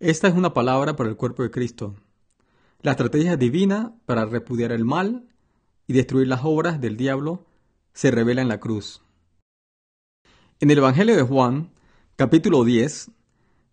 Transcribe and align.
Esta 0.00 0.28
es 0.28 0.34
una 0.34 0.54
palabra 0.54 0.96
para 0.96 1.10
el 1.10 1.16
cuerpo 1.16 1.42
de 1.42 1.50
Cristo. 1.50 1.94
La 2.80 2.92
estrategia 2.92 3.36
divina 3.36 3.94
para 4.06 4.24
repudiar 4.24 4.72
el 4.72 4.86
mal 4.86 5.28
y 5.86 5.92
destruir 5.92 6.26
las 6.26 6.40
obras 6.42 6.80
del 6.80 6.96
diablo 6.96 7.44
se 7.92 8.10
revela 8.10 8.40
en 8.40 8.48
la 8.48 8.60
cruz. 8.60 9.02
En 10.58 10.70
el 10.70 10.78
Evangelio 10.78 11.14
de 11.16 11.22
Juan, 11.22 11.70
capítulo 12.16 12.64
10, 12.64 13.10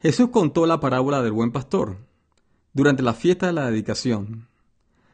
Jesús 0.02 0.30
contó 0.30 0.66
la 0.66 0.82
parábola 0.82 1.22
del 1.22 1.32
buen 1.32 1.54
pastor 1.54 1.96
durante 2.74 3.04
la 3.04 3.14
fiesta 3.14 3.48
de 3.48 3.54
la 3.54 3.72
dedicación. 3.72 4.50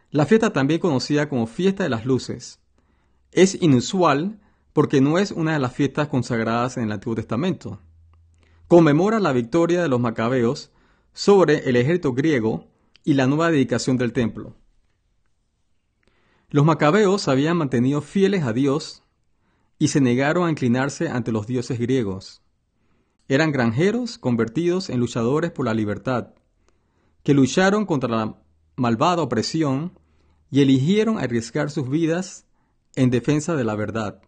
La 0.10 0.26
fiesta 0.26 0.52
también 0.52 0.80
conocida 0.80 1.30
como 1.30 1.46
fiesta 1.46 1.84
de 1.84 1.90
las 1.90 2.08
luces. 2.08 2.60
Es 3.32 3.62
inusual 3.62 4.40
porque 4.74 5.00
no 5.00 5.20
es 5.20 5.30
una 5.30 5.54
de 5.54 5.60
las 5.60 5.74
fiestas 5.74 6.08
consagradas 6.08 6.78
en 6.78 6.86
el 6.86 6.92
Antiguo 6.94 7.14
Testamento. 7.14 7.80
Conmemora 8.68 9.20
la 9.20 9.32
victoria 9.32 9.84
de 9.84 9.90
los 9.90 10.00
macabeos 10.00 10.73
sobre 11.14 11.70
el 11.70 11.76
ejército 11.76 12.14
griego 12.14 12.68
y 13.04 13.14
la 13.14 13.28
nueva 13.28 13.52
dedicación 13.52 13.98
del 13.98 14.14
templo. 14.14 14.56
Los 16.50 16.66
macabeos 16.66 17.28
habían 17.28 17.58
mantenido 17.58 18.02
fieles 18.02 18.44
a 18.44 18.54
Dios 18.54 19.04
y 19.80 19.88
se 19.88 20.02
negaron 20.02 20.48
a 20.48 20.50
inclinarse 20.50 21.10
ante 21.10 21.32
los 21.32 21.48
dioses 21.48 21.80
griegos. 21.80 22.42
Eran 23.28 23.52
granjeros 23.52 24.18
convertidos 24.18 24.90
en 24.90 25.00
luchadores 25.00 25.52
por 25.52 25.66
la 25.66 25.74
libertad, 25.74 26.34
que 27.24 27.34
lucharon 27.34 27.86
contra 27.86 28.10
la 28.10 28.38
malvada 28.76 29.24
opresión 29.24 29.98
y 30.52 30.62
eligieron 30.62 31.18
arriesgar 31.18 31.72
sus 31.72 31.90
vidas 31.90 32.46
en 32.96 33.10
defensa 33.10 33.56
de 33.56 33.64
la 33.64 33.76
verdad. 33.76 34.22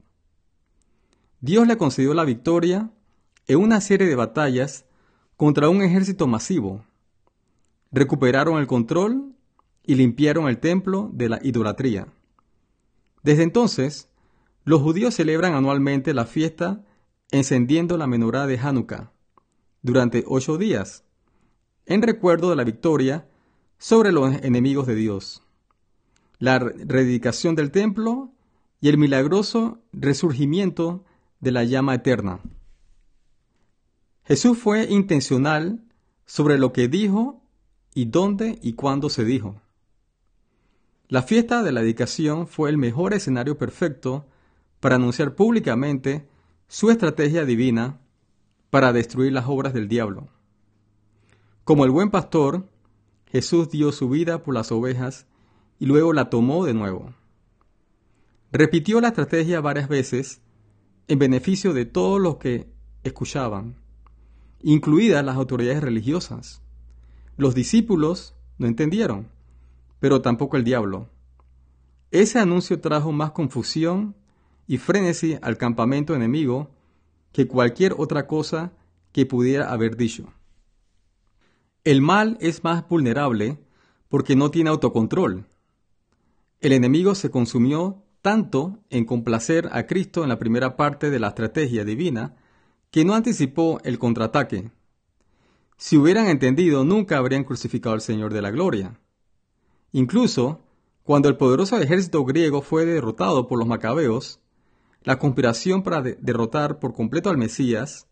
Dios 1.41 1.67
le 1.67 1.77
concedió 1.77 2.13
la 2.13 2.23
victoria 2.23 2.91
en 3.47 3.59
una 3.59 3.81
serie 3.81 4.07
de 4.07 4.15
batallas 4.15 4.85
contra 5.37 5.69
un 5.69 5.81
ejército 5.81 6.27
masivo. 6.27 6.85
Recuperaron 7.91 8.57
el 8.59 8.67
control 8.67 9.33
y 9.83 9.95
limpiaron 9.95 10.47
el 10.47 10.59
templo 10.59 11.09
de 11.13 11.29
la 11.29 11.39
idolatría. 11.43 12.07
Desde 13.23 13.43
entonces, 13.43 14.09
los 14.63 14.81
judíos 14.81 15.15
celebran 15.15 15.53
anualmente 15.53 16.13
la 16.13 16.25
fiesta 16.25 16.83
encendiendo 17.31 17.97
la 17.97 18.07
menorá 18.07 18.47
de 18.47 18.57
Hanukkah 18.57 19.11
durante 19.81 20.23
ocho 20.27 20.57
días, 20.57 21.03
en 21.85 22.01
recuerdo 22.01 22.49
de 22.49 22.55
la 22.55 22.63
victoria 22.63 23.27
sobre 23.77 24.11
los 24.11 24.33
enemigos 24.41 24.87
de 24.87 24.95
Dios, 24.95 25.43
la 26.39 26.57
rededicación 26.59 27.55
del 27.55 27.71
templo 27.71 28.31
y 28.81 28.89
el 28.89 28.97
milagroso 28.97 29.79
resurgimiento 29.91 31.03
de 31.39 31.51
la 31.51 31.63
llama 31.63 31.93
eterna. 31.93 32.39
Jesús 34.25 34.57
fue 34.57 34.85
intencional 34.85 35.83
sobre 36.25 36.57
lo 36.57 36.73
que 36.73 36.87
dijo 36.87 37.43
y 37.93 38.05
dónde 38.05 38.59
y 38.61 38.73
cuándo 38.73 39.09
se 39.09 39.23
dijo. 39.23 39.61
La 41.07 41.21
fiesta 41.21 41.61
de 41.61 41.71
la 41.71 41.81
dedicación 41.81 42.47
fue 42.47 42.71
el 42.71 42.79
mejor 42.79 43.13
escenario 43.13 43.57
perfecto 43.57 44.25
para 44.79 44.95
anunciar 44.95 45.35
públicamente 45.35 46.27
su 46.67 46.89
estrategia 46.89 47.45
divina 47.45 48.01
para 48.71 48.91
destruir 48.91 49.31
las 49.31 49.45
obras 49.47 49.73
del 49.73 49.87
diablo. 49.87 50.29
Como 51.63 51.85
el 51.85 51.91
buen 51.91 52.09
pastor, 52.09 52.67
Jesús 53.27 53.69
dio 53.69 53.91
su 53.91 54.09
vida 54.09 54.41
por 54.41 54.55
las 54.55 54.71
ovejas 54.71 55.27
y 55.79 55.85
luego 55.85 56.13
la 56.13 56.31
tomó 56.31 56.65
de 56.65 56.73
nuevo. 56.73 57.13
Repitió 58.51 58.99
la 59.01 59.09
estrategia 59.09 59.61
varias 59.61 59.87
veces 59.87 60.41
en 61.07 61.19
beneficio 61.19 61.73
de 61.73 61.85
todos 61.85 62.19
los 62.19 62.37
que 62.37 62.73
escuchaban, 63.03 63.75
incluidas 64.61 65.23
las 65.23 65.35
autoridades 65.35 65.83
religiosas. 65.83 66.61
Los 67.37 67.55
discípulos 67.55 68.35
no 68.57 68.67
entendieron, 68.67 69.27
pero 69.99 70.21
tampoco 70.21 70.57
el 70.57 70.63
diablo. 70.63 71.09
Ese 72.11 72.39
anuncio 72.39 72.79
trajo 72.79 73.11
más 73.11 73.31
confusión 73.31 74.15
y 74.67 74.77
frenesí 74.77 75.37
al 75.41 75.57
campamento 75.57 76.15
enemigo 76.15 76.71
que 77.31 77.47
cualquier 77.47 77.93
otra 77.97 78.27
cosa 78.27 78.71
que 79.11 79.25
pudiera 79.25 79.71
haber 79.71 79.97
dicho. 79.97 80.33
El 81.83 82.01
mal 82.01 82.37
es 82.39 82.63
más 82.63 82.87
vulnerable 82.87 83.59
porque 84.07 84.35
no 84.35 84.49
tiene 84.49 84.69
autocontrol. 84.69 85.45
El 86.61 86.71
enemigo 86.71 87.15
se 87.15 87.29
consumió 87.29 88.03
tanto 88.21 88.79
en 88.89 89.05
complacer 89.05 89.69
a 89.71 89.85
Cristo 89.85 90.23
en 90.23 90.29
la 90.29 90.39
primera 90.39 90.77
parte 90.77 91.09
de 91.09 91.19
la 91.19 91.27
estrategia 91.27 91.83
divina, 91.85 92.35
que 92.95 93.03
no 93.03 93.13
anticipó 93.13 93.81
el 93.83 93.99
contraataque. 93.99 94.71
Si 95.75 95.97
hubieran 95.97 96.27
entendido, 96.27 96.85
nunca 96.85 97.17
habrían 97.17 97.43
crucificado 97.43 97.93
al 97.93 97.99
Señor 97.99 98.33
de 98.33 98.41
la 98.41 98.51
Gloria. 98.51 99.01
Incluso, 99.91 100.61
cuando 101.03 101.27
el 101.27 101.35
poderoso 101.35 101.77
ejército 101.77 102.23
griego 102.23 102.61
fue 102.61 102.85
derrotado 102.85 103.49
por 103.49 103.59
los 103.59 103.67
macabeos, 103.67 104.39
la 105.03 105.19
conspiración 105.19 105.83
para 105.83 106.01
derrotar 106.01 106.79
por 106.79 106.93
completo 106.93 107.29
al 107.29 107.37
Mesías 107.37 108.07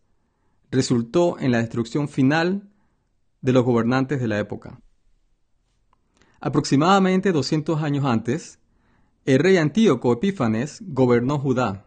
resultó 0.70 1.38
en 1.38 1.52
la 1.52 1.60
destrucción 1.60 2.06
final 2.06 2.68
de 3.40 3.52
los 3.54 3.64
gobernantes 3.64 4.20
de 4.20 4.28
la 4.28 4.38
época. 4.38 4.82
Aproximadamente 6.42 7.32
200 7.32 7.82
años 7.82 8.04
antes, 8.04 8.58
el 9.24 9.38
rey 9.38 9.56
Antíoco 9.56 10.12
Epífanes 10.12 10.82
gobernó 10.82 11.38
Judá. 11.38 11.86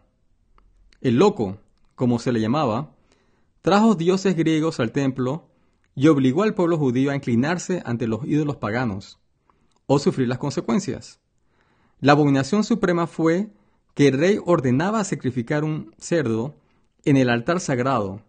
El 1.00 1.18
loco, 1.18 1.60
como 1.98 2.18
se 2.18 2.32
le 2.32 2.40
llamaba, 2.40 2.94
trajo 3.60 3.94
dioses 3.94 4.34
griegos 4.34 4.80
al 4.80 4.92
templo 4.92 5.50
y 5.94 6.08
obligó 6.08 6.44
al 6.44 6.54
pueblo 6.54 6.78
judío 6.78 7.10
a 7.10 7.14
inclinarse 7.14 7.82
ante 7.84 8.06
los 8.06 8.24
ídolos 8.24 8.56
paganos 8.56 9.18
o 9.86 9.98
sufrir 9.98 10.28
las 10.28 10.38
consecuencias. 10.38 11.20
La 12.00 12.12
abominación 12.12 12.64
suprema 12.64 13.06
fue 13.06 13.50
que 13.94 14.08
el 14.08 14.18
rey 14.18 14.38
ordenaba 14.46 15.04
sacrificar 15.04 15.64
un 15.64 15.94
cerdo 15.98 16.56
en 17.04 17.18
el 17.18 17.28
altar 17.28 17.60
sagrado 17.60 18.22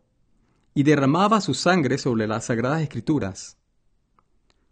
y 0.73 0.83
derramaba 0.83 1.39
su 1.39 1.53
sangre 1.53 1.97
sobre 1.97 2.27
las 2.27 2.45
sagradas 2.45 2.81
escrituras. 2.81 3.57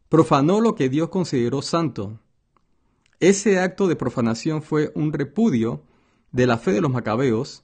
Profanó 0.10 0.60
lo 0.60 0.76
que 0.76 0.90
Dios 0.90 1.08
consideró 1.08 1.62
santo 1.62 2.20
ese 3.20 3.60
acto 3.60 3.88
de 3.88 3.96
profanación 3.96 4.62
fue 4.62 4.92
un 4.94 5.12
repudio 5.12 5.82
de 6.32 6.46
la 6.46 6.60
fe 6.60 6.72
de 6.72 6.82
los 6.82 6.92
macabeos 6.92 7.64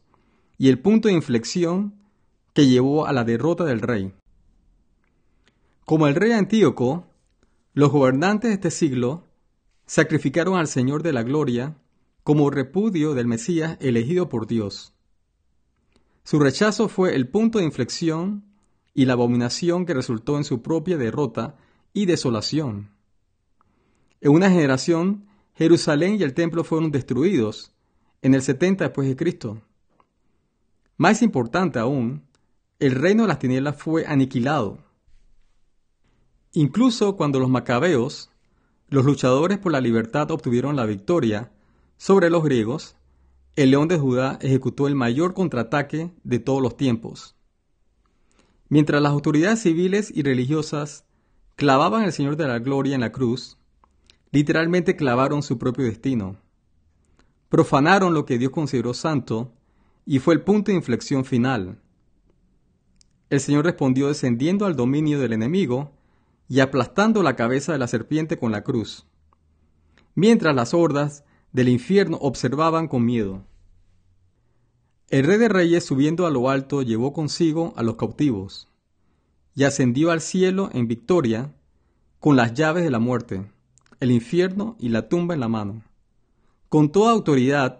y 0.57 0.69
el 0.69 0.79
punto 0.79 1.07
de 1.07 1.13
inflexión 1.13 1.95
que 2.53 2.67
llevó 2.67 3.07
a 3.07 3.13
la 3.13 3.23
derrota 3.23 3.63
del 3.65 3.81
rey. 3.81 4.13
Como 5.85 6.07
el 6.07 6.15
rey 6.15 6.31
Antíoco, 6.31 7.07
los 7.73 7.91
gobernantes 7.91 8.49
de 8.49 8.55
este 8.55 8.71
siglo 8.71 9.25
sacrificaron 9.85 10.55
al 10.55 10.67
Señor 10.67 11.03
de 11.03 11.13
la 11.13 11.23
Gloria 11.23 11.75
como 12.23 12.49
repudio 12.49 13.13
del 13.13 13.27
Mesías 13.27 13.77
elegido 13.81 14.29
por 14.29 14.47
Dios. 14.47 14.93
Su 16.23 16.39
rechazo 16.39 16.87
fue 16.87 17.15
el 17.15 17.27
punto 17.27 17.59
de 17.59 17.65
inflexión 17.65 18.45
y 18.93 19.05
la 19.05 19.13
abominación 19.13 19.85
que 19.85 19.93
resultó 19.93 20.37
en 20.37 20.45
su 20.45 20.61
propia 20.61 20.97
derrota 20.97 21.57
y 21.91 22.05
desolación. 22.05 22.91
En 24.21 24.31
una 24.31 24.49
generación 24.49 25.25
Jerusalén 25.55 26.15
y 26.15 26.23
el 26.23 26.33
templo 26.33 26.63
fueron 26.63 26.91
destruidos 26.91 27.73
en 28.21 28.33
el 28.33 28.41
70 28.41 28.85
después 28.85 29.07
de 29.07 29.15
Cristo. 29.17 29.61
Más 30.97 31.21
importante 31.21 31.79
aún, 31.79 32.23
el 32.79 32.95
reino 32.95 33.23
de 33.23 33.29
las 33.29 33.39
tinieblas 33.39 33.77
fue 33.77 34.05
aniquilado. 34.05 34.77
Incluso 36.51 37.15
cuando 37.15 37.39
los 37.39 37.49
macabeos, 37.49 38.29
los 38.89 39.03
luchadores 39.03 39.57
por 39.57 39.71
la 39.71 39.81
libertad, 39.81 40.29
obtuvieron 40.29 40.75
la 40.75 40.85
victoria 40.85 41.51
sobre 41.97 42.29
los 42.29 42.43
griegos, 42.43 42.95
el 43.55 43.71
león 43.71 43.87
de 43.87 43.97
Judá 43.97 44.37
ejecutó 44.41 44.87
el 44.87 44.95
mayor 44.95 45.33
contraataque 45.33 46.11
de 46.23 46.39
todos 46.39 46.61
los 46.61 46.77
tiempos. 46.77 47.35
Mientras 48.69 49.01
las 49.01 49.11
autoridades 49.11 49.61
civiles 49.61 50.11
y 50.13 50.21
religiosas 50.21 51.05
clavaban 51.55 52.03
al 52.03 52.13
Señor 52.13 52.35
de 52.35 52.47
la 52.47 52.59
Gloria 52.59 52.95
en 52.95 53.01
la 53.01 53.11
cruz, 53.11 53.57
literalmente 54.31 54.95
clavaron 54.95 55.41
su 55.41 55.57
propio 55.57 55.85
destino. 55.85 56.37
Profanaron 57.49 58.13
lo 58.13 58.25
que 58.25 58.37
Dios 58.37 58.51
consideró 58.51 58.93
santo 58.93 59.51
y 60.05 60.19
fue 60.19 60.33
el 60.33 60.41
punto 60.41 60.71
de 60.71 60.77
inflexión 60.77 61.25
final. 61.25 61.79
El 63.29 63.39
Señor 63.39 63.65
respondió 63.65 64.07
descendiendo 64.07 64.65
al 64.65 64.75
dominio 64.75 65.19
del 65.19 65.33
enemigo 65.33 65.91
y 66.47 66.59
aplastando 66.59 67.23
la 67.23 67.35
cabeza 67.35 67.71
de 67.71 67.79
la 67.79 67.87
serpiente 67.87 68.37
con 68.37 68.51
la 68.51 68.63
cruz, 68.63 69.05
mientras 70.15 70.55
las 70.55 70.73
hordas 70.73 71.23
del 71.51 71.69
infierno 71.69 72.17
observaban 72.17 72.87
con 72.87 73.05
miedo. 73.05 73.43
El 75.09 75.25
rey 75.25 75.37
de 75.37 75.49
reyes 75.49 75.85
subiendo 75.85 76.25
a 76.25 76.31
lo 76.31 76.49
alto 76.49 76.81
llevó 76.81 77.13
consigo 77.13 77.73
a 77.75 77.83
los 77.83 77.95
cautivos 77.95 78.67
y 79.55 79.63
ascendió 79.63 80.11
al 80.11 80.21
cielo 80.21 80.69
en 80.73 80.87
victoria 80.87 81.53
con 82.19 82.35
las 82.35 82.53
llaves 82.53 82.83
de 82.83 82.91
la 82.91 82.99
muerte 82.99 83.45
el 84.03 84.11
infierno 84.11 84.75
y 84.79 84.89
la 84.89 85.07
tumba 85.07 85.33
en 85.33 85.39
la 85.39 85.47
mano. 85.47 85.81
Con 86.67 86.91
toda 86.91 87.13
autoridad, 87.13 87.79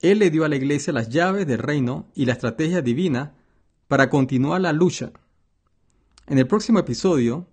Él 0.00 0.18
le 0.18 0.30
dio 0.30 0.44
a 0.44 0.48
la 0.48 0.56
iglesia 0.56 0.92
las 0.92 1.10
llaves 1.10 1.46
del 1.46 1.58
reino 1.58 2.06
y 2.14 2.24
la 2.24 2.32
estrategia 2.32 2.80
divina 2.80 3.34
para 3.86 4.08
continuar 4.08 4.60
la 4.60 4.72
lucha. 4.72 5.12
En 6.26 6.38
el 6.38 6.46
próximo 6.46 6.78
episodio 6.78 7.46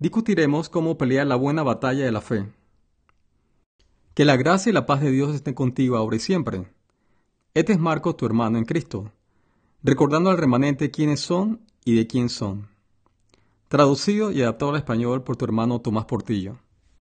discutiremos 0.00 0.68
cómo 0.68 0.98
pelear 0.98 1.26
la 1.28 1.36
buena 1.36 1.62
batalla 1.62 2.04
de 2.04 2.10
la 2.10 2.20
fe. 2.20 2.46
Que 4.14 4.24
la 4.24 4.36
gracia 4.36 4.70
y 4.70 4.72
la 4.72 4.84
paz 4.84 5.00
de 5.00 5.12
Dios 5.12 5.34
estén 5.34 5.54
contigo 5.54 5.96
ahora 5.96 6.16
y 6.16 6.20
siempre. 6.20 6.66
Este 7.54 7.72
es 7.72 7.78
Marcos, 7.78 8.16
tu 8.16 8.26
hermano 8.26 8.58
en 8.58 8.64
Cristo, 8.64 9.12
recordando 9.82 10.30
al 10.30 10.38
remanente 10.38 10.90
quiénes 10.90 11.20
son 11.20 11.60
y 11.84 11.94
de 11.94 12.06
quién 12.06 12.28
son. 12.28 12.68
Traducido 13.68 14.32
y 14.32 14.42
adaptado 14.42 14.72
al 14.72 14.78
español 14.78 15.22
por 15.22 15.36
tu 15.36 15.44
hermano 15.44 15.80
Tomás 15.80 16.06
Portillo. 16.06 16.58